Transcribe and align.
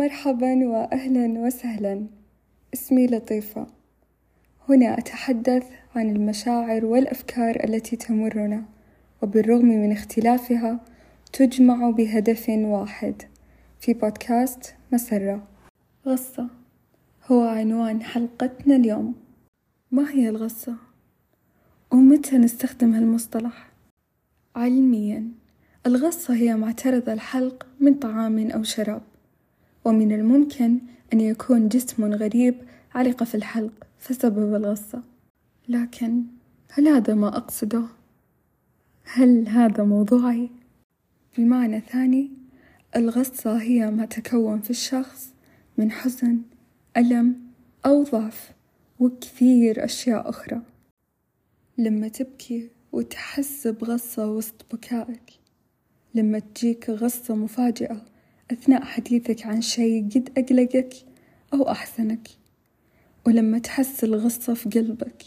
مرحبا 0.00 0.66
وأهلا 0.66 1.40
وسهلا. 1.40 2.06
اسمي 2.74 3.06
لطيفة. 3.06 3.66
هنا 4.68 4.98
أتحدث 4.98 5.66
عن 5.96 6.10
المشاعر 6.10 6.84
والأفكار 6.84 7.64
التي 7.64 7.96
تمرنا 7.96 8.64
وبالرغم 9.22 9.64
من 9.66 9.92
اختلافها 9.92 10.80
تجمع 11.32 11.90
بهدف 11.90 12.48
واحد 12.48 13.22
في 13.80 13.92
بودكاست 13.94 14.74
مسرة. 14.92 15.46
غصة 16.06 16.48
هو 17.26 17.44
عنوان 17.44 18.02
حلقتنا 18.02 18.76
اليوم. 18.76 19.14
ما 19.90 20.10
هي 20.10 20.28
الغصة؟ 20.28 20.74
ومتى 21.92 22.38
نستخدم 22.38 22.94
هالمصطلح؟ 22.94 23.70
علميا 24.56 25.28
الغصة 25.86 26.34
هي 26.34 26.56
معترض 26.56 27.08
الحلق 27.08 27.66
من 27.80 27.94
طعام 27.94 28.50
أو 28.50 28.62
شراب. 28.62 29.09
ومن 29.84 30.12
الممكن 30.12 30.78
أن 31.12 31.20
يكون 31.20 31.68
جسم 31.68 32.04
غريب 32.04 32.54
علق 32.94 33.24
في 33.24 33.34
الحلق 33.34 33.86
فسبب 33.98 34.54
الغصة 34.54 35.02
لكن 35.68 36.24
هل 36.72 36.88
هذا 36.88 37.14
ما 37.14 37.28
أقصده؟ 37.36 37.84
هل 39.04 39.48
هذا 39.48 39.84
موضوعي؟ 39.84 40.50
بمعنى 41.38 41.80
ثاني 41.80 42.30
الغصة 42.96 43.62
هي 43.62 43.90
ما 43.90 44.04
تكون 44.04 44.60
في 44.60 44.70
الشخص 44.70 45.34
من 45.78 45.90
حزن 45.90 46.42
ألم 46.96 47.36
أو 47.86 48.02
ضعف 48.02 48.52
وكثير 48.98 49.84
أشياء 49.84 50.28
أخرى 50.28 50.62
لما 51.78 52.08
تبكي 52.08 52.70
وتحس 52.92 53.66
بغصة 53.66 54.30
وسط 54.30 54.66
بكائك 54.72 55.30
لما 56.14 56.38
تجيك 56.38 56.90
غصة 56.90 57.34
مفاجئة 57.34 58.04
أثناء 58.52 58.84
حديثك 58.84 59.46
عن 59.46 59.60
شي 59.60 60.00
قد 60.00 60.28
أقلقك 60.38 60.94
أو 61.54 61.70
أحزنك 61.70 62.28
ولما 63.26 63.58
تحس 63.58 64.04
الغصة 64.04 64.54
في 64.54 64.68
قلبك. 64.68 65.24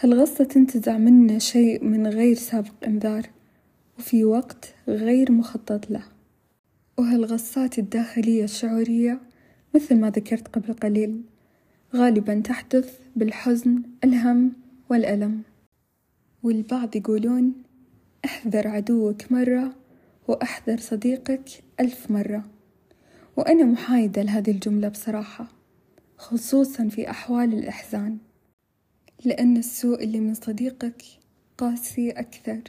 هالغصة 0.00 0.44
تنتزع 0.44 0.98
منا 0.98 1.38
شيء 1.38 1.84
من 1.84 2.06
غير 2.06 2.36
سابق 2.36 2.84
إنذار 2.86 3.30
وفي 3.98 4.24
وقت 4.24 4.74
غير 4.88 5.32
مخطط 5.32 5.90
له؟ 5.90 6.02
وهالغصات 6.98 7.78
الداخلية 7.78 8.44
الشعورية 8.44 9.20
مثل 9.74 9.96
ما 9.96 10.10
ذكرت 10.10 10.48
قبل 10.48 10.72
قليل 10.72 11.22
غالبا 11.94 12.40
تحدث 12.40 12.98
بالحزن 13.16 13.82
الهم 14.04 14.52
والألم؟ 14.90 15.42
والبعض 16.42 16.96
يقولون 16.96 17.52
احذر 18.24 18.68
عدوك 18.68 19.32
مرة 19.32 19.83
وأحذر 20.28 20.78
صديقك 20.80 21.48
ألف 21.80 22.10
مرة. 22.10 22.44
وأنا 23.36 23.64
محايدة 23.64 24.22
لهذه 24.22 24.50
الجملة 24.50 24.88
بصراحة 24.88 25.46
خصوصا 26.18 26.88
في 26.88 27.10
أحوال 27.10 27.54
الإحزان 27.54 28.18
لأن 29.24 29.56
السوء 29.56 30.04
اللي 30.04 30.20
من 30.20 30.34
صديقك 30.34 31.02
قاسي 31.58 32.10
أكثر. 32.10 32.60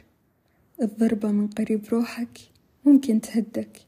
الضربة 0.82 1.30
من 1.30 1.46
قريب 1.48 1.84
روحك 1.92 2.38
ممكن 2.84 3.20
تهدك 3.20 3.86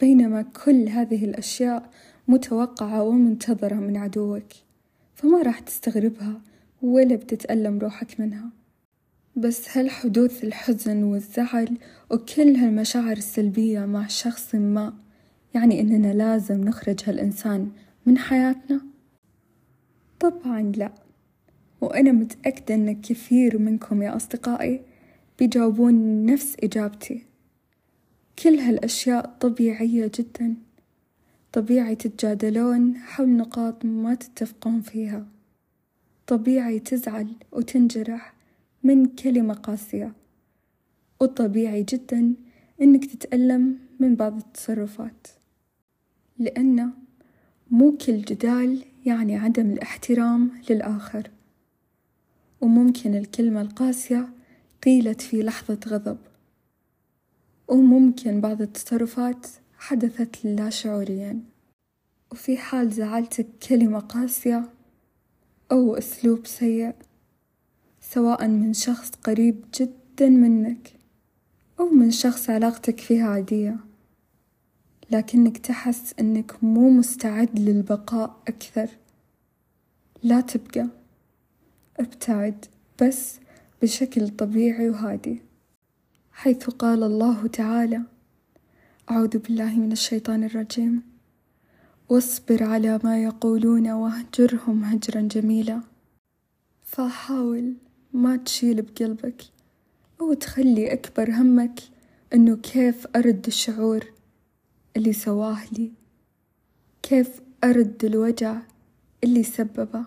بينما 0.00 0.42
كل 0.42 0.88
هذه 0.88 1.24
الأشياء 1.24 1.90
متوقعة 2.28 3.02
ومنتظرة 3.02 3.74
من 3.74 3.96
عدوك 3.96 4.46
فما 5.14 5.42
راح 5.42 5.58
تستغربها 5.58 6.40
ولا 6.82 7.16
بتتألم 7.16 7.78
روحك 7.78 8.20
منها. 8.20 8.50
بس 9.36 9.76
هل 9.76 9.90
حدوث 9.90 10.44
الحزن 10.44 11.02
والزعل 11.02 11.78
وكل 12.10 12.56
هالمشاعر 12.56 13.16
السلبية 13.16 13.80
مع 13.80 14.06
شخص 14.06 14.54
ما 14.54 14.94
يعني 15.54 15.80
إننا 15.80 16.12
لازم 16.12 16.64
نخرج 16.64 17.00
هالإنسان 17.06 17.70
من 18.06 18.18
حياتنا؟ 18.18 18.80
طبعا 20.20 20.72
لا. 20.76 20.92
وأنا 21.80 22.12
متأكدة 22.12 22.74
إن 22.74 23.00
كثير 23.00 23.58
منكم 23.58 24.02
يا 24.02 24.16
أصدقائي 24.16 24.80
بيجاوبون 25.38 26.26
نفس 26.26 26.56
إجابتي. 26.62 27.26
كل 28.38 28.54
هالأشياء 28.54 29.36
طبيعية 29.40 30.10
جدا. 30.18 30.54
طبيعي 31.52 31.94
تتجادلون 31.94 32.96
حول 32.96 33.28
نقاط 33.28 33.84
ما 33.84 34.14
تتفقون 34.14 34.80
فيها. 34.80 35.26
طبيعي 36.26 36.78
تزعل 36.78 37.28
وتنجرح 37.52 38.33
من 38.84 39.06
كلمة 39.06 39.54
قاسية. 39.54 40.12
وطبيعي 41.20 41.82
جدا 41.82 42.34
إنك 42.82 43.04
تتألم 43.04 43.78
من 44.00 44.16
بعض 44.16 44.36
التصرفات 44.36 45.26
لأن 46.38 46.90
مو 47.70 47.96
كل 47.96 48.22
جدال 48.22 48.84
يعني 49.06 49.36
عدم 49.36 49.70
الاحترام 49.70 50.50
للآخر. 50.70 51.30
وممكن 52.60 53.14
الكلمة 53.14 53.60
القاسية 53.60 54.28
قيلت 54.82 55.20
في 55.20 55.42
لحظة 55.42 55.80
غضب. 55.88 56.18
وممكن 57.68 58.40
بعض 58.40 58.62
التصرفات 58.62 59.46
حدثت 59.78 60.44
لا 60.44 60.70
شعوريا. 60.70 61.40
وفي 62.32 62.56
حال 62.56 62.90
زعلتك 62.90 63.46
كلمة 63.68 63.98
قاسية 63.98 64.70
أو 65.72 65.94
أسلوب 65.94 66.46
سيء 66.46 66.94
سواء 68.14 68.48
من 68.48 68.72
شخص 68.72 69.10
قريب 69.10 69.64
جدا 69.80 70.28
منك 70.28 70.92
أو 71.80 71.88
من 71.88 72.10
شخص 72.10 72.50
علاقتك 72.50 73.00
فيها 73.00 73.26
عادية. 73.28 73.76
لكنك 75.10 75.58
تحس 75.58 76.14
أنك 76.20 76.64
مو 76.64 76.90
مستعد 76.90 77.58
للبقاء 77.58 78.42
أكثر. 78.48 78.88
لا 80.22 80.40
تبقى. 80.40 80.88
ابتعد 82.00 82.64
بس 83.02 83.40
بشكل 83.82 84.28
طبيعي 84.28 84.90
وهادي. 84.90 85.42
حيث 86.32 86.70
قال 86.70 87.02
الله 87.02 87.46
تعالى 87.46 88.02
أعوذ 89.10 89.38
بالله 89.38 89.76
من 89.78 89.92
الشيطان 89.92 90.44
الرجيم. 90.44 91.02
واصبر 92.08 92.64
على 92.64 93.00
ما 93.04 93.22
يقولون 93.22 93.90
وأهجرهم 93.90 94.84
هجرا 94.84 95.20
جميلا. 95.20 95.80
فحاول 96.82 97.74
ما 98.14 98.36
تشيل 98.36 98.82
بقلبك 98.82 99.42
أو 100.20 100.32
تخلي 100.32 100.92
أكبر 100.92 101.30
همك 101.30 101.80
إنه 102.34 102.56
كيف 102.56 103.06
أرد 103.16 103.46
الشعور 103.46 104.04
اللي 104.96 105.12
سواه 105.12 105.58
لي؟ 105.72 105.92
كيف 107.02 107.40
أرد 107.64 108.04
الوجع 108.04 108.56
اللي 109.24 109.42
سببه؟ 109.42 110.04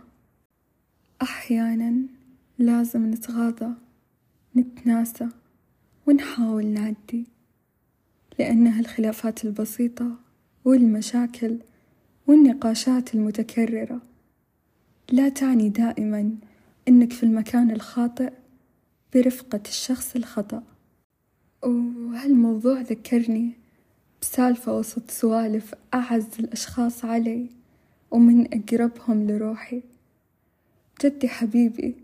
أحيانا 1.22 2.02
لازم 2.60 3.12
نتغاضى 3.12 3.74
نتناسى 4.56 5.28
ونحاول 6.08 6.66
نعدي 6.66 7.26
لأن 8.40 8.68
هالخلافات 8.68 9.46
البسيطة 9.46 10.12
والمشاكل 10.66 11.58
والنقاشات 12.28 13.16
المتكررة 13.16 14.02
لا 15.12 15.30
تعني 15.30 15.70
دائما 15.70 16.36
إنك 16.88 17.14
في 17.14 17.24
المكان 17.24 17.72
الخاطئ 17.72 18.34
برفقة 19.14 19.62
الشخص 19.68 20.16
الخطأ. 20.16 20.64
وهالموضوع 21.64 22.82
ذكرني 22.82 23.52
بسالفة 24.22 24.78
وسط 24.78 25.12
سوالف 25.12 25.74
أعز 25.94 26.28
الأشخاص 26.40 27.06
علي 27.06 27.50
ومن 28.12 28.54
أقربهم 28.54 29.28
لروحي؟ 29.28 29.84
جدي 31.04 31.28
حبيبي 31.28 31.96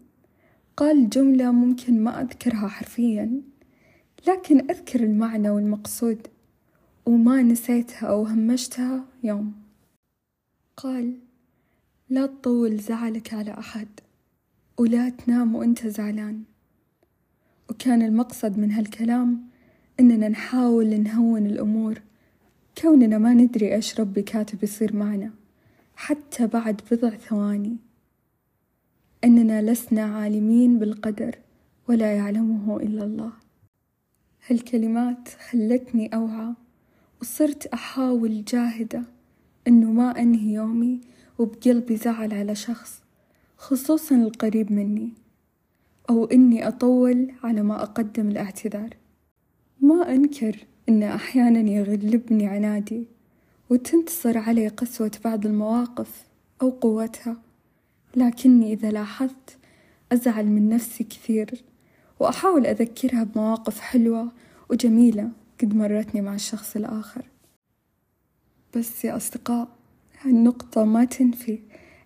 قال 0.77 1.09
جملة 1.09 1.51
ممكن 1.51 2.03
ما 2.03 2.21
أذكرها 2.21 2.67
حرفيا 2.67 3.41
لكن 4.27 4.71
أذكر 4.71 5.03
المعنى 5.03 5.49
والمقصود 5.49 6.27
وما 7.05 7.41
نسيتها 7.41 8.07
أو 8.07 8.25
همشتها 8.25 9.05
يوم. 9.23 9.53
قال 10.77 11.19
لا 12.09 12.25
تطول 12.25 12.77
زعلك 12.77 13.33
على 13.33 13.51
أحد. 13.51 13.87
ولا 14.77 15.09
تنام 15.09 15.55
وأنت 15.55 15.87
زعلان. 15.87 16.43
وكان 17.69 18.01
المقصد 18.01 18.57
من 18.57 18.71
هالكلام 18.71 19.41
إننا 19.99 20.29
نحاول 20.29 21.01
نهون 21.01 21.45
الأمور 21.45 22.01
كوننا 22.81 23.17
ما 23.17 23.33
ندري 23.33 23.75
إيش 23.75 23.99
ربي 23.99 24.21
كاتب 24.21 24.63
يصير 24.63 24.95
معنا 24.95 25.31
حتى 25.95 26.47
بعد 26.47 26.81
بضع 26.91 27.09
ثواني. 27.09 27.77
أننا 29.23 29.71
لسنا 29.71 30.03
عالمين 30.03 30.79
بالقدر 30.79 31.35
ولا 31.89 32.15
يعلمه 32.15 32.77
إلا 32.77 33.03
الله. 33.03 33.31
هالكلمات 34.47 35.29
خلتني 35.49 36.15
أوعى 36.15 36.53
وصرت 37.21 37.65
أحاول 37.65 38.45
جاهدة 38.45 39.03
إنه 39.67 39.91
ما 39.91 40.19
أنهي 40.19 40.53
يومي 40.53 41.01
وبقلبي 41.39 41.97
زعل 41.97 42.33
على 42.33 42.55
شخص. 42.55 43.02
خصوصا 43.63 44.15
القريب 44.15 44.71
مني 44.71 45.13
أو 46.09 46.25
إني 46.25 46.67
أطول 46.67 47.31
على 47.43 47.61
ما 47.63 47.83
أقدم 47.83 48.27
الاعتذار. 48.27 48.89
ما 49.81 50.13
أنكر 50.13 50.65
إن 50.89 51.03
أحيانا 51.03 51.71
يغلبني 51.71 52.47
عنادي 52.47 53.07
وتنتصر 53.69 54.37
علي 54.37 54.67
قسوة 54.67 55.11
بعض 55.25 55.45
المواقف 55.45 56.25
أو 56.61 56.69
قوتها، 56.69 57.37
لكني 58.15 58.73
إذا 58.73 58.91
لاحظت 58.91 59.57
أزعل 60.11 60.47
من 60.47 60.69
نفسي 60.69 61.03
كثير، 61.03 61.63
وأحاول 62.19 62.65
أذكرها 62.65 63.23
بمواقف 63.23 63.79
حلوة 63.79 64.31
وجميلة 64.69 65.29
قد 65.61 65.75
مرتني 65.75 66.21
مع 66.21 66.35
الشخص 66.35 66.75
الآخر، 66.75 67.25
بس 68.75 69.05
يا 69.05 69.17
أصدقاء 69.17 69.67
هالنقطة 70.21 70.83
ما 70.83 71.05
تنفي. 71.05 71.59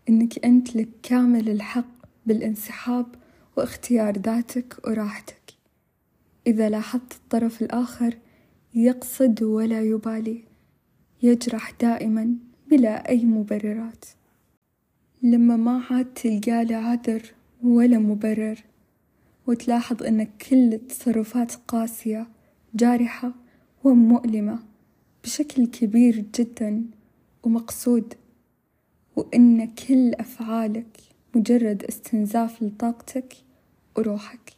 إنك 0.09 0.45
أنت 0.45 0.75
لك 0.75 0.89
كامل 1.03 1.49
الحق 1.49 2.05
بالانسحاب 2.25 3.05
واختيار 3.57 4.17
ذاتك 4.17 4.87
وراحتك، 4.87 5.53
إذا 6.47 6.69
لاحظت 6.69 7.13
الطرف 7.13 7.61
الآخر 7.61 8.17
يقصد 8.75 9.43
ولا 9.43 9.81
يبالي، 9.81 10.43
يجرح 11.23 11.71
دائمًا 11.71 12.35
بلا 12.69 13.09
أي 13.09 13.25
مبررات، 13.25 14.05
لما 15.23 15.55
ما 15.55 15.83
عاد 15.89 16.13
تلقى 16.13 16.65
له 16.65 16.75
عذر 16.75 17.21
ولا 17.63 17.99
مبرر، 17.99 18.63
وتلاحظ 19.47 20.03
إن 20.03 20.23
كل 20.23 20.73
التصرفات 20.73 21.55
قاسية 21.55 22.27
جارحة 22.75 23.33
ومؤلمة 23.83 24.59
بشكل 25.23 25.65
كبير 25.65 26.25
جدًا 26.39 26.85
ومقصود، 27.43 28.13
وإن 29.17 29.67
كل 29.67 30.13
أفعالك 30.13 30.97
مجرد 31.35 31.83
استنزاف 31.83 32.63
لطاقتك 32.63 33.33
وروحك، 33.97 34.53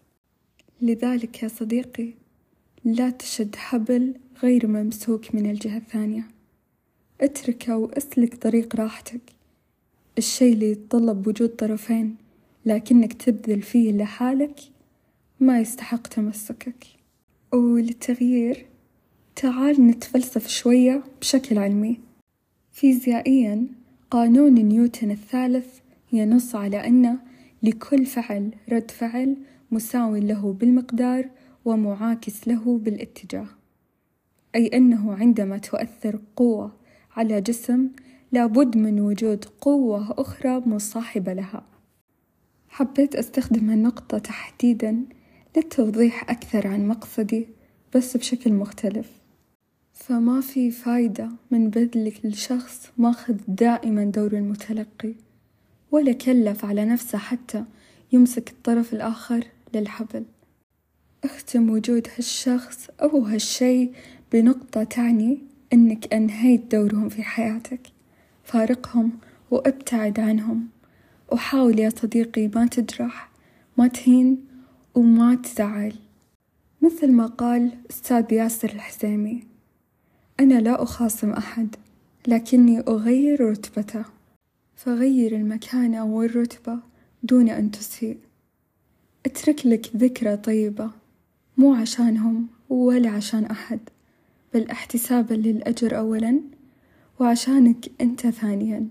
لذلك 0.81 1.43
يا 1.43 1.47
صديقي 1.47 2.13
لا 2.85 3.09
تشد 3.09 3.55
حبل 3.55 4.13
غير 4.43 4.67
ممسوك 4.67 5.35
من 5.35 5.49
الجهة 5.49 5.77
الثانية، 5.77 6.27
اتركه 7.21 7.77
واسلك 7.77 8.35
طريق 8.35 8.75
راحتك، 8.75 9.21
الشي 10.17 10.53
اللي 10.53 10.71
يتطلب 10.71 11.27
وجود 11.27 11.49
طرفين 11.49 12.15
لكنك 12.65 13.13
تبذل 13.13 13.61
فيه 13.61 13.91
لحالك 13.91 14.59
ما 15.39 15.59
يستحق 15.59 16.07
تمسكك، 16.07 16.85
وللتغيير 17.53 18.65
تعال 19.35 19.87
نتفلسف 19.87 20.47
شوية 20.47 21.03
بشكل 21.21 21.57
علمي، 21.57 21.99
فيزيائيًا 22.71 23.67
قانون 24.11 24.53
نيوتن 24.53 25.11
الثالث 25.11 25.79
ينص 26.11 26.55
على 26.55 26.87
أن 26.87 27.17
لكل 27.63 28.05
فعل 28.05 28.51
رد 28.71 28.91
فعل 28.91 29.37
مساو 29.71 30.15
له 30.15 30.53
بالمقدار 30.53 31.29
ومعاكس 31.65 32.47
له 32.47 32.77
بالاتجاه، 32.77 33.47
أي 34.55 34.67
أنه 34.67 35.13
عندما 35.13 35.57
تؤثر 35.57 36.19
قوة 36.35 36.71
على 37.15 37.41
جسم 37.41 37.89
لابد 38.31 38.77
من 38.77 38.99
وجود 38.99 39.45
قوة 39.45 40.11
أخرى 40.11 40.59
مصاحبة 40.65 41.33
لها، 41.33 41.65
حبيت 42.69 43.15
أستخدم 43.15 43.69
هالنقطة 43.69 44.17
تحديدًا 44.17 45.05
للتوضيح 45.57 46.29
أكثر 46.29 46.67
عن 46.67 46.87
مقصدي 46.87 47.47
بس 47.95 48.17
بشكل 48.17 48.53
مختلف، 48.53 49.18
فما 50.09 50.41
في 50.41 50.71
فايدة 50.71 51.29
من 51.51 51.69
بذلك 51.69 52.25
لشخص 52.25 52.91
ماخذ 52.97 53.35
دائمًا 53.47 54.03
دور 54.03 54.33
المتلقي، 54.33 55.13
ولا 55.91 56.11
كلف 56.11 56.65
على 56.65 56.85
نفسه 56.85 57.17
حتى 57.17 57.65
يمسك 58.11 58.49
الطرف 58.49 58.93
الآخر 58.93 59.43
للحبل، 59.75 60.25
اختم 61.23 61.69
وجود 61.69 62.07
هالشخص 62.17 62.89
أو 63.01 63.21
هالشي 63.21 63.89
بنقطة 64.31 64.83
تعني 64.83 65.39
إنك 65.73 66.13
أنهيت 66.13 66.75
دورهم 66.75 67.09
في 67.09 67.23
حياتك، 67.23 67.81
فارقهم 68.43 69.11
وأبتعد 69.51 70.19
عنهم، 70.19 70.67
وحاول 71.31 71.79
يا 71.79 71.89
صديقي 71.89 72.47
ما 72.47 72.65
تجرح 72.65 73.29
ما 73.77 73.87
تهين 73.87 74.45
وما 74.95 75.35
تزعل، 75.35 75.93
مثل 76.81 77.11
ما 77.11 77.25
قال 77.25 77.71
أستاذ 77.89 78.33
ياسر 78.33 78.69
الحزيمي 78.69 79.49
أنا 80.39 80.61
لا 80.61 80.83
أخاصم 80.83 81.31
أحد 81.31 81.75
لكني 82.27 82.79
أغير 82.79 83.49
رتبته، 83.51 84.05
فغير 84.75 85.35
المكانة 85.35 86.05
والرتبة 86.05 86.79
دون 87.23 87.49
أن 87.49 87.71
تسيء، 87.71 88.17
أترك 89.25 89.65
لك 89.65 89.95
ذكرى 89.95 90.37
طيبة 90.37 90.91
مو 91.57 91.73
عشانهم 91.73 92.47
ولا 92.69 93.09
عشان 93.09 93.45
أحد، 93.45 93.79
بل 94.53 94.69
احتسابًا 94.69 95.33
للأجر 95.33 95.97
أولًا 95.97 96.39
وعشانك 97.19 97.91
إنت 98.01 98.27
ثانيًا، 98.27 98.87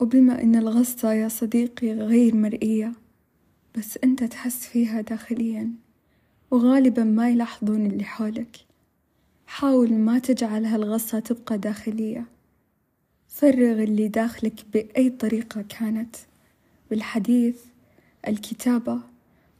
وبما 0.00 0.42
إن 0.42 0.56
الغصة 0.56 1.12
يا 1.12 1.28
صديقي 1.28 1.92
غير 1.92 2.34
مرئية 2.36 2.92
بس 3.78 3.98
إنت 4.04 4.24
تحس 4.24 4.66
فيها 4.66 5.00
داخليًا، 5.00 5.70
وغالبًا 6.50 7.04
ما 7.04 7.30
يلاحظون 7.30 7.86
اللي 7.86 8.04
حولك، 8.04 8.56
حاول 9.54 9.92
ما 9.92 10.18
تجعل 10.18 10.64
هالغصة 10.64 11.18
تبقى 11.18 11.58
داخلية، 11.58 12.24
فرغ 13.28 13.82
اللي 13.82 14.08
داخلك 14.08 14.64
بأي 14.72 15.10
طريقة 15.10 15.64
كانت، 15.68 16.16
بالحديث، 16.90 17.56
الكتابة، 18.28 19.00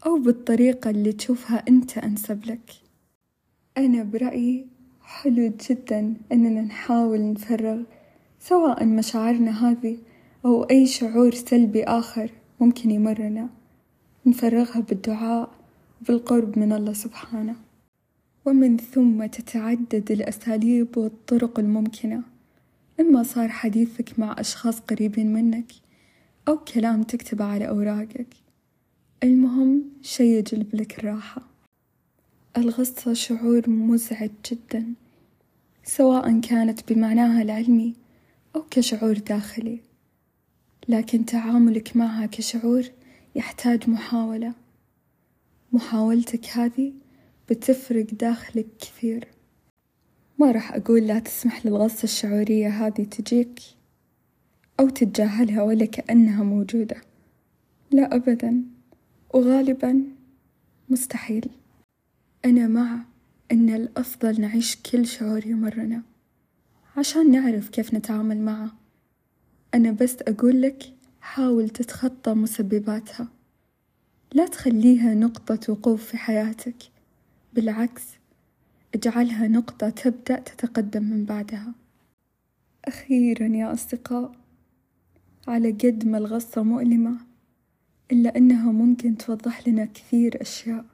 أو 0.06 0.18
بالطريقة 0.18 0.90
اللي 0.90 1.12
تشوفها 1.12 1.64
إنت 1.68 1.98
أنسب 1.98 2.44
لك، 2.46 2.72
أنا 3.78 4.02
برأيي 4.02 4.66
حلو 5.02 5.52
جدًا 5.70 6.14
إننا 6.32 6.62
نحاول 6.62 7.32
نفرغ 7.32 7.82
سواء 8.40 8.84
مشاعرنا 8.84 9.70
هذي 9.70 9.98
أو 10.44 10.62
أي 10.62 10.86
شعور 10.86 11.34
سلبي 11.34 11.84
آخر 11.84 12.30
ممكن 12.60 12.90
يمرنا، 12.90 13.48
نفرغها 14.26 14.80
بالدعاء 14.80 15.50
وبالقرب 16.02 16.58
من 16.58 16.72
الله 16.72 16.92
سبحانه، 16.92 17.56
ومن 18.44 18.76
ثم 18.76 19.26
تتعدد 19.26 20.10
الأساليب 20.10 20.96
والطرق 20.96 21.58
الممكنة، 21.58 22.22
إما 23.00 23.22
صار 23.22 23.48
حديثك 23.48 24.18
مع 24.18 24.36
أشخاص 24.38 24.80
قريبين 24.80 25.32
منك 25.32 25.72
أو 26.48 26.58
كلام 26.58 27.02
تكتبه 27.02 27.44
على 27.44 27.68
أوراقك، 27.68 28.34
المهم 29.22 29.82
شي 30.02 30.38
يجلب 30.38 30.74
لك 30.74 30.98
الراحة، 30.98 31.42
الغصة 32.56 33.12
شعور 33.12 33.70
مزعج 33.70 34.30
جدًا 34.50 34.94
سواء 35.84 36.40
كانت 36.40 36.92
بمعناها 36.92 37.42
العلمي 37.42 37.94
أو 38.56 38.62
كشعور 38.70 39.18
داخلي، 39.18 39.80
لكن 40.88 41.24
تعاملك 41.24 41.96
معها 41.96 42.26
كشعور 42.26 42.84
يحتاج 43.34 43.90
محاولة، 43.90 44.52
محاولتك 45.72 46.46
هذي 46.46 47.03
بتفرق 47.50 48.06
داخلك 48.14 48.66
كثير، 48.80 49.28
ما 50.38 50.50
راح 50.50 50.74
أقول 50.74 51.06
لا 51.06 51.18
تسمح 51.18 51.66
للغصة 51.66 52.04
الشعورية 52.04 52.68
هذي 52.68 53.04
تجيك 53.04 53.60
أو 54.80 54.88
تتجاهلها 54.88 55.62
ولا 55.62 55.84
كأنها 55.84 56.44
موجودة، 56.44 56.96
لا 57.90 58.14
أبدًا، 58.16 58.62
وغالبًا 59.34 60.02
مستحيل، 60.90 61.48
أنا 62.44 62.66
مع 62.66 62.98
إن 63.52 63.70
الأفضل 63.70 64.40
نعيش 64.40 64.76
كل 64.76 65.06
شعور 65.06 65.46
يمرنا 65.46 66.02
عشان 66.96 67.30
نعرف 67.30 67.68
كيف 67.68 67.94
نتعامل 67.94 68.38
معه، 68.38 68.72
أنا 69.74 69.90
بس 69.90 70.16
أقول 70.22 70.62
لك 70.62 70.84
حاول 71.20 71.68
تتخطى 71.70 72.34
مسبباتها، 72.34 73.28
لا 74.32 74.46
تخليها 74.46 75.14
نقطة 75.14 75.72
وقوف 75.72 76.04
في 76.04 76.16
حياتك، 76.16 76.76
بالعكس 77.54 78.02
اجعلها 78.94 79.48
نقطة 79.48 79.90
تبدأ 79.90 80.40
تتقدم 80.40 81.02
من 81.02 81.24
بعدها، 81.24 81.72
أخيرًا 82.84 83.46
يا 83.46 83.72
أصدقاء 83.72 84.32
على 85.48 85.70
قد 85.70 86.06
ما 86.06 86.18
الغصة 86.18 86.62
مؤلمة 86.62 87.16
إلا 88.12 88.36
إنها 88.36 88.72
ممكن 88.72 89.16
توضح 89.16 89.68
لنا 89.68 89.84
كثير 89.84 90.42
أشياء، 90.42 90.84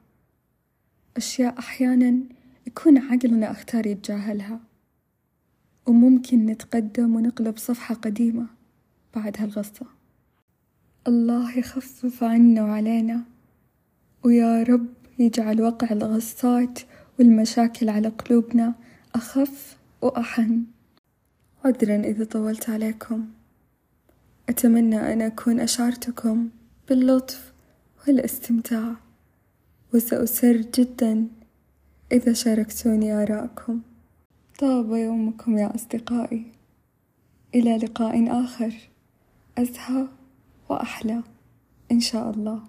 أشياء 1.17 1.59
أحيانًا 1.59 2.19
يكون 2.67 2.97
عقلنا 2.97 3.51
أختار 3.51 3.85
يتجاهلها، 3.87 4.59
وممكن 5.87 6.45
نتقدم 6.45 7.15
ونقلب 7.15 7.57
صفحة 7.57 7.95
قديمة 7.95 8.47
بعد 9.15 9.35
هالغصة، 9.39 9.85
الله 11.07 11.57
يخفف 11.57 12.23
عنا 12.23 12.63
وعلينا، 12.63 13.23
ويا 14.23 14.63
رب 14.63 15.00
يجعل 15.21 15.61
وقع 15.61 15.87
الغصات 15.91 16.79
والمشاكل 17.19 17.89
على 17.89 18.07
قلوبنا 18.07 18.73
أخف 19.15 19.77
وأحن، 20.01 20.63
عذرًا 21.65 21.95
إذا 21.95 22.23
طولت 22.23 22.69
عليكم، 22.69 23.27
أتمنى 24.49 25.13
أن 25.13 25.21
أكون 25.21 25.59
أشعرتكم 25.59 26.49
باللطف 26.89 27.53
والاستمتاع، 28.07 28.95
وسأسر 29.93 30.57
جدًا 30.57 31.27
إذا 32.11 32.33
شاركتوني 32.33 33.13
آراءكم، 33.13 33.81
طاب 34.59 34.91
يومكم 34.91 35.57
يا 35.57 35.75
أصدقائي. 35.75 36.51
إلى 37.55 37.77
لقاء 37.77 38.43
آخر. 38.43 38.73
أزهى 39.57 40.07
وأحلى. 40.69 41.23
إن 41.91 41.99
شاء 41.99 42.29
الله. 42.29 42.63